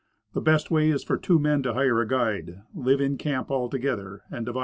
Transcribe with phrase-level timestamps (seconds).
[0.33, 4.23] The better way is for two men to hire a guide, live in camp altogether,
[4.31, 4.59] and divide the expense.